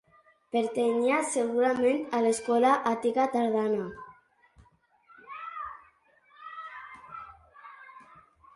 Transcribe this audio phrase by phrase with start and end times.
[0.53, 3.85] Pertanyia segurament a l'escola àtica tardana.